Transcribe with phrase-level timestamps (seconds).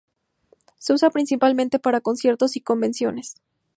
[0.79, 3.35] Se usa principalmente para conciertos y convenciones.